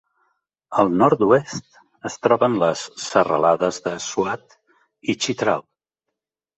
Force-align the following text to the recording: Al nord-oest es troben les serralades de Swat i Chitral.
Al 0.83 0.87
nord-oest 1.01 1.69
es 2.11 2.17
troben 2.25 2.57
les 2.65 2.87
serralades 3.05 3.81
de 3.87 3.97
Swat 4.09 4.61
i 5.17 5.21
Chitral. 5.25 5.69